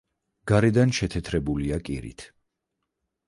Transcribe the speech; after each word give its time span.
გარედან 0.51 0.93
შეთეთრებულია 0.99 1.79
კირით. 1.89 2.25